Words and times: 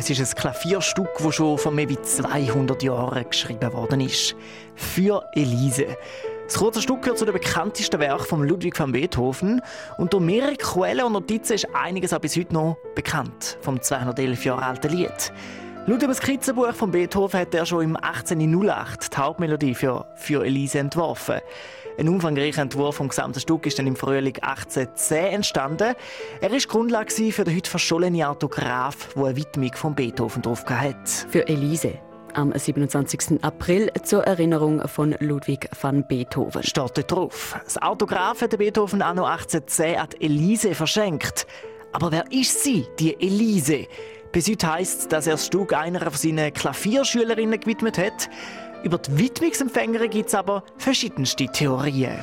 Es 0.00 0.08
ist 0.08 0.20
ein 0.20 0.40
Klavierstück, 0.40 1.08
das 1.18 1.34
schon 1.34 1.58
vor 1.58 1.72
mehr 1.72 1.88
als 1.88 2.18
200 2.18 2.84
Jahren 2.84 3.28
geschrieben 3.28 3.72
worden 3.72 4.00
ist. 4.00 4.36
Für 4.76 5.24
Elise. 5.32 5.88
Das 6.44 6.54
kurze 6.54 6.80
Stück 6.80 7.02
gehört 7.02 7.18
zu 7.18 7.24
den 7.24 7.34
bekanntesten 7.34 7.98
Werken 7.98 8.24
von 8.24 8.46
Ludwig 8.46 8.78
van 8.78 8.92
Beethoven. 8.92 9.60
Und 9.96 10.12
durch 10.12 10.22
mehrere 10.22 10.54
Quellen 10.54 11.04
und 11.04 11.14
Notizen 11.14 11.54
ist 11.54 11.66
einiges 11.74 12.12
auch 12.12 12.20
bis 12.20 12.36
heute 12.36 12.54
noch 12.54 12.76
bekannt 12.94 13.58
vom 13.60 13.82
211 13.82 14.44
Jahre 14.44 14.62
alten 14.62 14.92
Lied. 14.92 15.32
Laut 15.88 16.02
dem 16.02 16.12
Skizzenbuch 16.12 16.74
von 16.74 16.90
Beethoven 16.90 17.40
hat 17.40 17.54
er 17.54 17.64
schon 17.64 17.82
im 17.82 17.96
1808 17.96 19.10
die 19.10 19.16
Hauptmelodie 19.16 19.74
für, 19.74 20.04
für 20.16 20.44
Elise 20.44 20.80
entworfen. 20.80 21.36
Ein 21.98 22.10
umfangreicher 22.10 22.60
Entwurf 22.60 22.96
vom 22.96 23.08
gesamten 23.08 23.40
Stück 23.40 23.64
ist 23.64 23.78
dann 23.78 23.86
im 23.86 23.96
Frühling 23.96 24.36
1810 24.38 25.16
entstanden. 25.32 25.94
Er 26.42 26.52
ist 26.52 26.68
Grundlage 26.68 27.32
für 27.32 27.44
den 27.44 27.56
heute 27.56 27.70
verschollenen 27.70 28.22
Autograph, 28.22 29.08
wo 29.14 29.24
eine 29.24 29.36
Widmung 29.36 29.72
von 29.72 29.94
Beethoven 29.94 30.42
drauf 30.42 30.62
hat. 30.68 31.08
Für 31.30 31.48
Elise. 31.48 31.94
Am 32.34 32.52
27. 32.52 33.42
April 33.42 33.90
zur 34.02 34.24
Erinnerung 34.24 34.86
von 34.88 35.16
Ludwig 35.20 35.70
van 35.80 36.06
Beethoven. 36.06 36.60
Dort 36.74 37.10
drauf. 37.10 37.58
Das 37.64 37.80
Autograph 37.80 38.42
hat 38.42 38.58
Beethoven 38.58 38.98
noch 38.98 39.26
1810 39.26 39.96
an 39.96 40.08
Elise 40.20 40.74
verschenkt. 40.74 41.46
Aber 41.92 42.12
wer 42.12 42.30
ist 42.30 42.62
sie, 42.62 42.86
die 42.98 43.18
Elise? 43.18 43.86
Bis 44.32 44.48
heute 44.48 44.72
heisst 44.72 45.10
dass 45.12 45.26
er 45.26 45.34
das 45.34 45.46
Stück 45.46 45.72
einer 45.72 46.00
von 46.00 46.12
seinen 46.12 46.52
Klavierschülerinnen 46.52 47.58
gewidmet 47.58 47.98
hat. 47.98 48.28
Über 48.82 48.98
die 48.98 49.18
Widmungsempfänger 49.18 50.06
gibt 50.08 50.28
es 50.28 50.34
aber 50.34 50.62
verschiedenste 50.76 51.46
Theorien. 51.46 52.18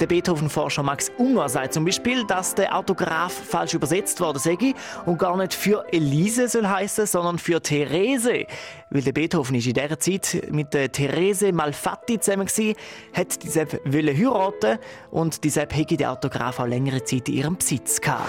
Der 0.00 0.06
Beethoven-Forscher 0.06 0.82
Max 0.82 1.10
Unger 1.18 1.48
sagt 1.48 1.72
zum 1.72 1.84
Beispiel, 1.84 2.26
dass 2.26 2.54
der 2.54 2.76
Autograph 2.76 3.32
falsch 3.32 3.74
übersetzt 3.74 4.20
worden 4.20 4.38
sei 4.38 4.74
und 5.06 5.18
gar 5.18 5.36
nicht 5.36 5.54
für 5.54 5.84
Elise 5.92 6.48
soll 6.48 6.66
heißen, 6.66 7.06
sondern 7.06 7.38
für 7.38 7.62
Therese. 7.62 8.46
Weil 8.90 9.02
der 9.02 9.12
Beethoven 9.12 9.54
ist 9.54 9.68
in 9.68 9.74
dieser 9.74 9.98
Zeit 9.98 10.48
mit 10.50 10.74
der 10.74 10.90
Therese 10.90 11.52
Malfatti 11.52 12.18
zusammen 12.18 12.48
war, 12.48 12.74
hat 13.12 13.42
die 13.42 13.48
Sepp 13.48 13.80
heiraten 13.90 14.78
und 15.12 15.44
die 15.44 15.50
Sepp 15.50 15.74
hätte 15.74 15.96
den 15.96 16.08
Autograph 16.08 16.58
auch 16.58 16.66
längere 16.66 17.04
Zeit 17.04 17.28
in 17.28 17.36
ihrem 17.36 17.56
Besitz 17.56 18.00
gehabt. 18.00 18.28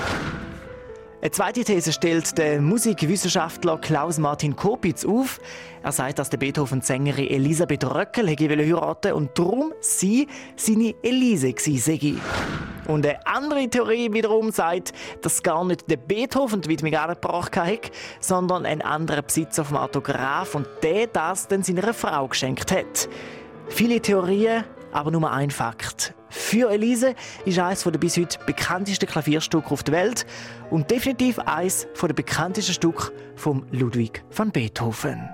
Eine 1.25 1.31
zweite 1.31 1.63
These 1.63 1.91
stellt 1.91 2.37
der 2.37 2.61
Musikwissenschaftler 2.61 3.79
Klaus-Martin 3.79 4.55
Kopitz 4.55 5.03
auf. 5.03 5.39
Er 5.81 5.91
sagt, 5.91 6.19
dass 6.19 6.29
der 6.29 6.37
Beethoven-Sängerin 6.37 7.27
Elisabeth 7.27 7.83
Röckel 7.83 8.27
heiraten 8.27 9.13
und 9.13 9.31
darum 9.35 9.73
sie 9.79 10.27
seine 10.55 10.93
Elise 11.01 11.55
sei. 11.57 12.13
Und 12.87 13.07
eine 13.07 13.25
andere 13.25 13.67
Theorie 13.67 14.13
wiederum 14.13 14.51
sagt, 14.51 14.93
dass 15.23 15.41
gar 15.41 15.65
nicht 15.65 15.89
der 15.89 15.97
Beethoven 15.97 16.61
die 16.61 16.69
Widmung 16.69 16.93
angebracht 16.93 17.57
hat, 17.57 17.91
sondern 18.19 18.67
ein 18.67 18.83
anderer 18.83 19.23
Besitzer 19.23 19.65
vom 19.65 19.77
Autograph 19.77 20.53
und 20.53 20.67
der 20.83 21.07
das 21.07 21.47
dann 21.47 21.63
seiner 21.63 21.91
Frau 21.95 22.27
geschenkt 22.27 22.71
hat. 22.71 23.09
Viele 23.69 23.99
Theorien, 23.99 24.63
aber 24.91 25.09
nur 25.09 25.31
ein 25.31 25.49
Fakt. 25.49 26.13
Für 26.37 26.69
Elise 26.69 27.15
ist 27.45 27.57
eines 27.57 27.83
der 27.83 27.91
bis 27.91 28.17
heute 28.17 28.37
bekanntesten 28.45 29.07
Klavierstücke 29.07 29.71
auf 29.71 29.83
der 29.83 29.93
Welt 29.95 30.25
und 30.69 30.91
definitiv 30.91 31.39
eines 31.39 31.87
der 31.99 32.13
bekanntesten 32.13 32.73
Stücke 32.73 33.13
von 33.35 33.65
Ludwig 33.71 34.21
van 34.35 34.51
Beethoven. 34.51 35.29